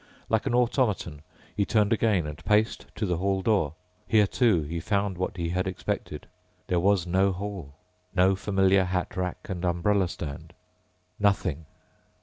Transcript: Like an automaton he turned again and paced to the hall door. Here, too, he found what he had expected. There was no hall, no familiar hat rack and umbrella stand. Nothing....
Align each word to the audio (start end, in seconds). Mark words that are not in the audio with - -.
Like 0.29 0.47
an 0.47 0.55
automaton 0.55 1.21
he 1.55 1.63
turned 1.63 1.93
again 1.93 2.25
and 2.25 2.43
paced 2.43 2.87
to 2.95 3.05
the 3.05 3.17
hall 3.17 3.43
door. 3.43 3.75
Here, 4.07 4.25
too, 4.25 4.63
he 4.63 4.79
found 4.79 5.15
what 5.15 5.37
he 5.37 5.49
had 5.49 5.67
expected. 5.67 6.25
There 6.65 6.79
was 6.79 7.05
no 7.05 7.31
hall, 7.31 7.75
no 8.15 8.35
familiar 8.35 8.85
hat 8.85 9.15
rack 9.15 9.47
and 9.47 9.63
umbrella 9.63 10.07
stand. 10.07 10.53
Nothing.... 11.19 11.67